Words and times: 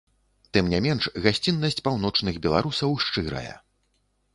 Тым 0.55 0.71
не 0.73 0.79
менш 0.85 1.03
гасціннасць 1.27 1.79
паўночных 1.91 2.43
беларусаў 2.47 3.01
шчырая. 3.09 3.53